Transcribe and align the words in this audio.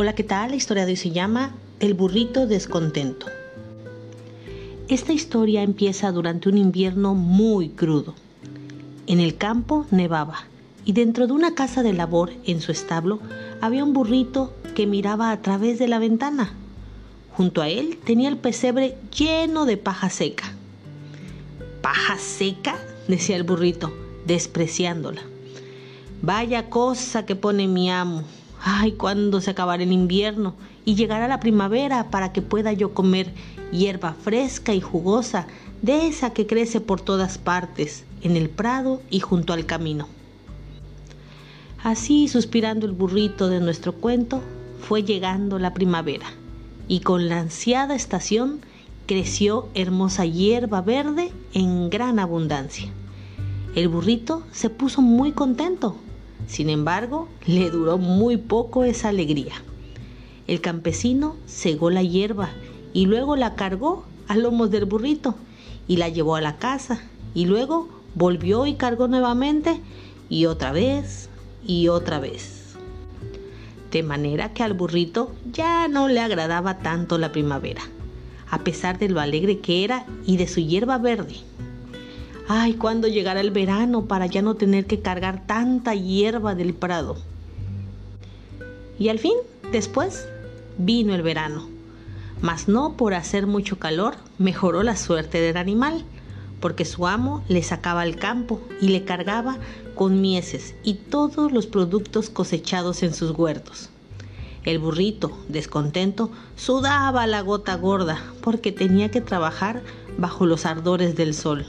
Hola, 0.00 0.14
¿qué 0.14 0.22
tal? 0.22 0.50
La 0.50 0.56
historia 0.56 0.86
de 0.86 0.92
hoy 0.92 0.96
se 0.96 1.10
llama 1.10 1.56
El 1.80 1.94
burrito 1.94 2.46
descontento. 2.46 3.26
Esta 4.86 5.12
historia 5.12 5.64
empieza 5.64 6.12
durante 6.12 6.48
un 6.48 6.56
invierno 6.56 7.16
muy 7.16 7.70
crudo. 7.70 8.14
En 9.08 9.18
el 9.18 9.36
campo 9.36 9.86
nevaba 9.90 10.44
y 10.84 10.92
dentro 10.92 11.26
de 11.26 11.32
una 11.32 11.56
casa 11.56 11.82
de 11.82 11.94
labor 11.94 12.30
en 12.44 12.60
su 12.60 12.70
establo 12.70 13.18
había 13.60 13.82
un 13.82 13.92
burrito 13.92 14.54
que 14.76 14.86
miraba 14.86 15.32
a 15.32 15.42
través 15.42 15.80
de 15.80 15.88
la 15.88 15.98
ventana. 15.98 16.52
Junto 17.32 17.60
a 17.60 17.68
él 17.68 17.98
tenía 18.04 18.28
el 18.28 18.36
pesebre 18.36 18.96
lleno 19.10 19.64
de 19.64 19.78
paja 19.78 20.10
seca. 20.10 20.52
¿Paja 21.82 22.18
seca? 22.18 22.78
decía 23.08 23.34
el 23.34 23.42
burrito, 23.42 23.92
despreciándola. 24.28 25.22
Vaya 26.22 26.70
cosa 26.70 27.26
que 27.26 27.34
pone 27.34 27.66
mi 27.66 27.90
amo, 27.90 28.22
Ay, 28.62 28.92
¿cuándo 28.92 29.40
se 29.40 29.50
acabará 29.50 29.82
el 29.82 29.92
invierno 29.92 30.54
y 30.84 30.94
llegará 30.94 31.28
la 31.28 31.40
primavera 31.40 32.10
para 32.10 32.32
que 32.32 32.42
pueda 32.42 32.72
yo 32.72 32.92
comer 32.92 33.32
hierba 33.70 34.14
fresca 34.14 34.74
y 34.74 34.80
jugosa, 34.80 35.46
de 35.82 36.08
esa 36.08 36.32
que 36.32 36.46
crece 36.46 36.80
por 36.80 37.00
todas 37.00 37.38
partes, 37.38 38.04
en 38.22 38.36
el 38.36 38.50
prado 38.50 39.00
y 39.10 39.20
junto 39.20 39.52
al 39.52 39.66
camino? 39.66 40.08
Así, 41.82 42.26
suspirando 42.26 42.86
el 42.86 42.92
burrito 42.92 43.48
de 43.48 43.60
nuestro 43.60 43.92
cuento, 43.92 44.42
fue 44.80 45.04
llegando 45.04 45.58
la 45.58 45.72
primavera, 45.72 46.26
y 46.88 47.00
con 47.00 47.28
la 47.28 47.38
ansiada 47.38 47.94
estación 47.94 48.60
creció 49.06 49.68
hermosa 49.74 50.24
hierba 50.26 50.82
verde 50.82 51.30
en 51.54 51.90
gran 51.90 52.18
abundancia. 52.18 52.88
El 53.76 53.88
burrito 53.88 54.42
se 54.50 54.70
puso 54.70 55.00
muy 55.00 55.30
contento 55.30 55.96
sin 56.48 56.70
embargo, 56.70 57.28
le 57.46 57.70
duró 57.70 57.98
muy 57.98 58.38
poco 58.38 58.82
esa 58.82 59.10
alegría. 59.10 59.62
El 60.46 60.62
campesino 60.62 61.36
cegó 61.46 61.90
la 61.90 62.02
hierba 62.02 62.48
y 62.94 63.04
luego 63.04 63.36
la 63.36 63.54
cargó 63.54 64.04
a 64.28 64.36
lomos 64.36 64.70
del 64.70 64.86
burrito 64.86 65.34
y 65.86 65.98
la 65.98 66.08
llevó 66.08 66.36
a 66.36 66.40
la 66.40 66.56
casa 66.56 67.02
y 67.34 67.44
luego 67.44 67.88
volvió 68.14 68.66
y 68.66 68.74
cargó 68.74 69.08
nuevamente 69.08 69.78
y 70.30 70.46
otra 70.46 70.72
vez 70.72 71.28
y 71.66 71.88
otra 71.88 72.18
vez. 72.18 72.74
De 73.90 74.02
manera 74.02 74.54
que 74.54 74.62
al 74.62 74.72
burrito 74.72 75.32
ya 75.52 75.86
no 75.86 76.08
le 76.08 76.20
agradaba 76.20 76.78
tanto 76.78 77.18
la 77.18 77.30
primavera, 77.30 77.82
a 78.50 78.60
pesar 78.60 78.98
de 78.98 79.10
lo 79.10 79.20
alegre 79.20 79.58
que 79.58 79.84
era 79.84 80.06
y 80.24 80.38
de 80.38 80.48
su 80.48 80.60
hierba 80.60 80.96
verde. 80.96 81.36
Ay, 82.50 82.76
¿cuándo 82.76 83.08
llegará 83.08 83.42
el 83.42 83.50
verano 83.50 84.06
para 84.06 84.24
ya 84.24 84.40
no 84.40 84.54
tener 84.54 84.86
que 84.86 85.00
cargar 85.00 85.46
tanta 85.46 85.94
hierba 85.94 86.54
del 86.54 86.72
prado? 86.72 87.18
Y 88.98 89.10
al 89.10 89.18
fin, 89.18 89.34
después, 89.70 90.26
vino 90.78 91.14
el 91.14 91.20
verano. 91.20 91.68
Mas 92.40 92.66
no 92.66 92.94
por 92.94 93.12
hacer 93.12 93.46
mucho 93.46 93.78
calor 93.78 94.14
mejoró 94.38 94.82
la 94.82 94.96
suerte 94.96 95.42
del 95.42 95.58
animal, 95.58 96.06
porque 96.58 96.86
su 96.86 97.06
amo 97.06 97.44
le 97.48 97.62
sacaba 97.62 98.00
al 98.00 98.16
campo 98.16 98.62
y 98.80 98.88
le 98.88 99.04
cargaba 99.04 99.58
con 99.94 100.22
mieses 100.22 100.74
y 100.82 100.94
todos 100.94 101.52
los 101.52 101.66
productos 101.66 102.30
cosechados 102.30 103.02
en 103.02 103.12
sus 103.12 103.32
huertos. 103.32 103.90
El 104.64 104.78
burrito, 104.78 105.36
descontento, 105.48 106.30
sudaba 106.56 107.26
la 107.26 107.42
gota 107.42 107.74
gorda 107.74 108.22
porque 108.40 108.72
tenía 108.72 109.10
que 109.10 109.20
trabajar 109.20 109.82
bajo 110.16 110.46
los 110.46 110.64
ardores 110.64 111.14
del 111.14 111.34
sol. 111.34 111.66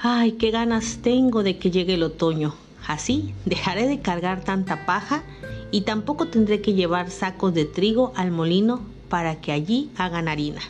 Ay, 0.00 0.32
qué 0.32 0.52
ganas 0.52 0.98
tengo 1.02 1.42
de 1.42 1.58
que 1.58 1.72
llegue 1.72 1.94
el 1.94 2.04
otoño. 2.04 2.54
Así 2.86 3.34
dejaré 3.44 3.88
de 3.88 3.98
cargar 3.98 4.44
tanta 4.44 4.86
paja 4.86 5.24
y 5.72 5.80
tampoco 5.80 6.28
tendré 6.28 6.60
que 6.60 6.74
llevar 6.74 7.10
sacos 7.10 7.52
de 7.52 7.64
trigo 7.64 8.12
al 8.14 8.30
molino 8.30 8.80
para 9.08 9.40
que 9.40 9.50
allí 9.50 9.90
hagan 9.96 10.28
harina. 10.28 10.60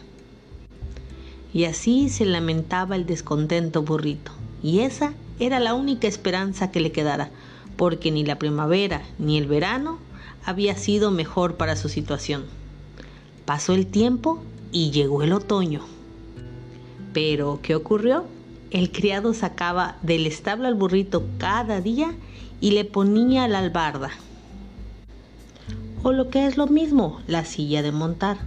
Y 1.52 1.64
así 1.64 2.08
se 2.08 2.24
lamentaba 2.24 2.96
el 2.96 3.04
descontento 3.04 3.82
burrito. 3.82 4.32
Y 4.62 4.78
esa 4.78 5.12
era 5.38 5.60
la 5.60 5.74
única 5.74 6.08
esperanza 6.08 6.70
que 6.70 6.80
le 6.80 6.90
quedara, 6.90 7.28
porque 7.76 8.10
ni 8.10 8.24
la 8.24 8.38
primavera 8.38 9.02
ni 9.18 9.36
el 9.36 9.46
verano 9.46 9.98
había 10.46 10.74
sido 10.74 11.10
mejor 11.10 11.56
para 11.56 11.76
su 11.76 11.90
situación. 11.90 12.44
Pasó 13.44 13.74
el 13.74 13.88
tiempo 13.88 14.42
y 14.72 14.90
llegó 14.90 15.22
el 15.22 15.34
otoño. 15.34 15.82
Pero, 17.12 17.60
¿qué 17.62 17.74
ocurrió? 17.74 18.24
El 18.70 18.92
criado 18.92 19.32
sacaba 19.32 19.96
del 20.02 20.26
establo 20.26 20.68
al 20.68 20.74
burrito 20.74 21.24
cada 21.38 21.80
día 21.80 22.14
y 22.60 22.72
le 22.72 22.84
ponía 22.84 23.48
la 23.48 23.60
albarda. 23.60 24.10
O 26.02 26.12
lo 26.12 26.28
que 26.28 26.46
es 26.46 26.56
lo 26.56 26.66
mismo, 26.66 27.20
la 27.26 27.44
silla 27.44 27.82
de 27.82 27.92
montar. 27.92 28.38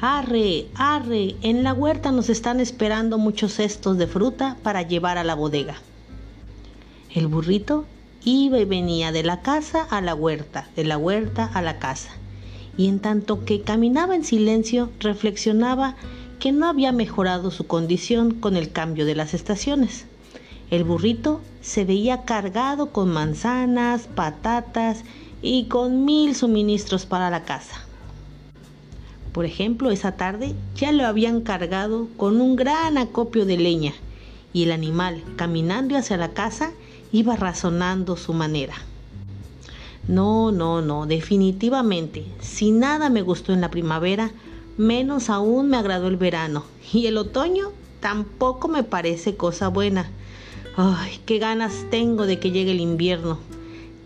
Arre, 0.00 0.66
arre, 0.74 1.36
en 1.42 1.62
la 1.62 1.74
huerta 1.74 2.12
nos 2.12 2.28
están 2.28 2.60
esperando 2.60 3.18
muchos 3.18 3.52
cestos 3.52 3.98
de 3.98 4.06
fruta 4.06 4.56
para 4.62 4.82
llevar 4.82 5.18
a 5.18 5.24
la 5.24 5.34
bodega. 5.34 5.76
El 7.14 7.26
burrito 7.26 7.84
iba 8.24 8.58
y 8.58 8.64
venía 8.64 9.12
de 9.12 9.22
la 9.22 9.42
casa 9.42 9.86
a 9.90 10.00
la 10.00 10.14
huerta, 10.14 10.68
de 10.76 10.84
la 10.84 10.96
huerta 10.96 11.44
a 11.52 11.60
la 11.60 11.78
casa. 11.78 12.10
Y 12.78 12.88
en 12.88 13.00
tanto 13.00 13.44
que 13.44 13.60
caminaba 13.60 14.14
en 14.14 14.24
silencio, 14.24 14.90
reflexionaba 14.98 15.94
que 16.42 16.50
no 16.50 16.66
había 16.66 16.90
mejorado 16.90 17.52
su 17.52 17.68
condición 17.68 18.34
con 18.34 18.56
el 18.56 18.72
cambio 18.72 19.06
de 19.06 19.14
las 19.14 19.32
estaciones. 19.32 20.06
El 20.72 20.82
burrito 20.82 21.40
se 21.60 21.84
veía 21.84 22.24
cargado 22.24 22.90
con 22.90 23.12
manzanas, 23.12 24.08
patatas 24.12 25.04
y 25.40 25.66
con 25.66 26.04
mil 26.04 26.34
suministros 26.34 27.06
para 27.06 27.30
la 27.30 27.44
casa. 27.44 27.86
Por 29.30 29.44
ejemplo, 29.44 29.92
esa 29.92 30.16
tarde 30.16 30.56
ya 30.74 30.90
lo 30.90 31.06
habían 31.06 31.42
cargado 31.42 32.08
con 32.16 32.40
un 32.40 32.56
gran 32.56 32.98
acopio 32.98 33.46
de 33.46 33.58
leña 33.58 33.92
y 34.52 34.64
el 34.64 34.72
animal, 34.72 35.22
caminando 35.36 35.96
hacia 35.96 36.16
la 36.16 36.32
casa, 36.32 36.72
iba 37.12 37.36
razonando 37.36 38.16
su 38.16 38.34
manera. 38.34 38.74
No, 40.08 40.50
no, 40.50 40.82
no, 40.82 41.06
definitivamente, 41.06 42.24
si 42.40 42.72
nada 42.72 43.10
me 43.10 43.22
gustó 43.22 43.52
en 43.52 43.60
la 43.60 43.70
primavera, 43.70 44.32
menos 44.76 45.30
aún 45.30 45.68
me 45.68 45.76
agradó 45.76 46.08
el 46.08 46.16
verano 46.16 46.64
y 46.92 47.06
el 47.06 47.18
otoño 47.18 47.72
tampoco 48.00 48.68
me 48.68 48.82
parece 48.82 49.36
cosa 49.36 49.68
buena. 49.68 50.10
Ay, 50.76 51.20
qué 51.26 51.38
ganas 51.38 51.86
tengo 51.90 52.26
de 52.26 52.38
que 52.38 52.50
llegue 52.50 52.72
el 52.72 52.80
invierno. 52.80 53.38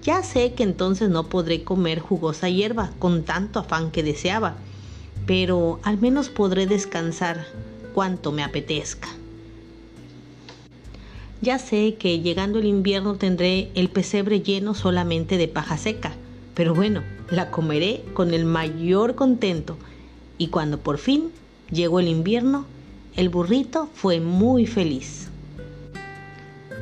Ya 0.02 0.22
sé 0.22 0.52
que 0.52 0.62
entonces 0.62 1.08
no 1.08 1.28
podré 1.28 1.64
comer 1.64 2.00
jugosa 2.00 2.48
hierba 2.48 2.90
con 2.98 3.24
tanto 3.24 3.60
afán 3.60 3.90
que 3.90 4.02
deseaba, 4.02 4.56
pero 5.26 5.80
al 5.82 5.98
menos 5.98 6.28
podré 6.28 6.66
descansar 6.66 7.46
cuanto 7.94 8.30
me 8.32 8.44
apetezca. 8.44 9.08
Ya 11.40 11.58
sé 11.58 11.96
que 11.98 12.20
llegando 12.20 12.58
el 12.58 12.66
invierno 12.66 13.16
tendré 13.16 13.70
el 13.74 13.88
pesebre 13.88 14.40
lleno 14.40 14.74
solamente 14.74 15.36
de 15.36 15.48
paja 15.48 15.76
seca, 15.76 16.12
pero 16.54 16.74
bueno, 16.74 17.02
la 17.30 17.50
comeré 17.50 18.04
con 18.14 18.32
el 18.32 18.44
mayor 18.44 19.14
contento 19.14 19.76
y 20.38 20.48
cuando 20.48 20.78
por 20.78 20.98
fin 20.98 21.30
llegó 21.70 22.00
el 22.00 22.08
invierno, 22.08 22.66
el 23.16 23.28
burrito 23.28 23.88
fue 23.94 24.20
muy 24.20 24.66
feliz. 24.66 25.28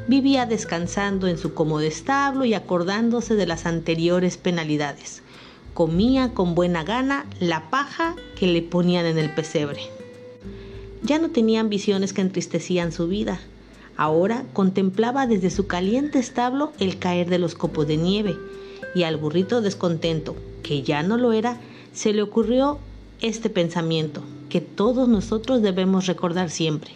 Vivía 0.06 0.46
descansando 0.46 1.28
en 1.28 1.38
su 1.38 1.54
cómodo 1.54 1.80
establo 1.80 2.44
y 2.44 2.54
acordándose 2.54 3.36
de 3.36 3.46
las 3.46 3.64
anteriores 3.64 4.36
penalidades. 4.36 5.22
Comía 5.72 6.34
con 6.34 6.54
buena 6.54 6.84
gana 6.84 7.24
la 7.40 7.70
paja 7.70 8.14
que 8.38 8.46
le 8.46 8.62
ponían 8.62 9.06
en 9.06 9.18
el 9.18 9.32
pesebre. 9.34 9.80
Ya 11.02 11.18
no 11.18 11.30
tenía 11.30 11.60
ambiciones 11.60 12.12
que 12.12 12.20
entristecían 12.20 12.92
su 12.92 13.08
vida. 13.08 13.40
Ahora 13.96 14.44
contemplaba 14.52 15.26
desde 15.26 15.50
su 15.50 15.66
caliente 15.66 16.18
establo 16.18 16.72
el 16.80 16.98
caer 16.98 17.30
de 17.30 17.38
los 17.38 17.54
copos 17.54 17.86
de 17.86 17.96
nieve 17.96 18.36
y 18.94 19.04
al 19.04 19.16
burrito 19.16 19.60
descontento, 19.60 20.36
que 20.62 20.82
ya 20.82 21.02
no 21.02 21.16
lo 21.16 21.32
era, 21.32 21.60
se 21.92 22.12
le 22.12 22.22
ocurrió 22.22 22.78
este 23.20 23.50
pensamiento 23.50 24.22
que 24.48 24.60
todos 24.60 25.08
nosotros 25.08 25.62
debemos 25.62 26.06
recordar 26.06 26.50
siempre. 26.50 26.92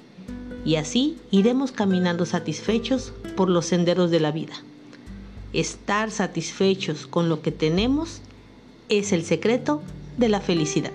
Y 0.64 0.76
así 0.76 1.16
iremos 1.30 1.72
caminando 1.72 2.26
satisfechos 2.26 3.12
por 3.36 3.48
los 3.48 3.66
senderos 3.66 4.10
de 4.10 4.20
la 4.20 4.32
vida. 4.32 4.54
Estar 5.52 6.10
satisfechos 6.10 7.06
con 7.06 7.28
lo 7.28 7.40
que 7.40 7.52
tenemos 7.52 8.20
es 8.88 9.12
el 9.12 9.24
secreto 9.24 9.82
de 10.16 10.28
la 10.28 10.40
felicidad. 10.40 10.92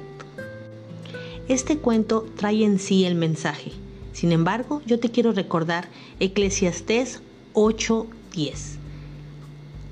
Este 1.48 1.78
cuento 1.78 2.26
trae 2.38 2.64
en 2.64 2.80
sí 2.80 3.06
el 3.06 3.16
mensaje. 3.16 3.72
Sin 4.14 4.32
embargo, 4.32 4.82
yo 4.86 5.00
te 5.00 5.10
quiero 5.10 5.32
recordar 5.32 5.90
Eclesiastés 6.20 7.22
8:10. 7.54 8.78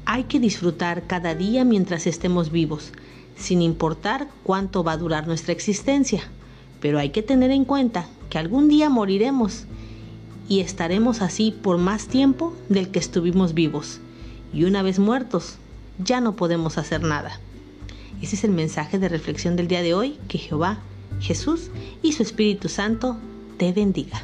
Hay 0.06 0.24
que 0.26 0.40
disfrutar 0.40 1.08
cada 1.08 1.36
día 1.36 1.66
mientras 1.66 2.08
estemos 2.08 2.52
vivos 2.52 2.92
sin 3.42 3.62
importar 3.62 4.28
cuánto 4.44 4.84
va 4.84 4.94
a 4.94 4.98
durar 4.98 5.28
nuestra 5.28 5.54
existencia. 5.54 6.24
Pero 6.80 7.00
hay 7.00 7.10
que 7.10 7.22
tener 7.22 7.52
en 7.52 7.66
cuenta 7.66 8.08
que 8.30 8.38
algún 8.38 8.70
día 8.70 8.90
moriremos 8.90 9.66
y 10.48 10.62
estaremos 10.62 11.22
así 11.22 11.52
por 11.52 11.78
más 11.78 12.08
tiempo 12.08 12.54
del 12.70 12.90
que 12.90 13.00
estuvimos 13.00 13.54
vivos. 13.54 14.00
Y 14.54 14.64
una 14.66 14.82
vez 14.82 15.00
muertos, 15.00 15.56
ya 15.98 16.22
no 16.22 16.36
podemos 16.36 16.78
hacer 16.78 17.04
nada. 17.04 17.40
Ese 18.22 18.36
es 18.36 18.44
el 18.44 18.52
mensaje 18.52 19.00
de 19.00 19.10
reflexión 19.10 19.56
del 19.56 19.68
día 19.68 19.82
de 19.82 19.94
hoy. 19.94 20.18
Que 20.28 20.38
Jehová, 20.38 20.80
Jesús 21.20 21.70
y 22.02 22.14
su 22.14 22.24
Espíritu 22.24 22.70
Santo 22.70 23.18
te 23.58 23.72
bendiga. 23.72 24.24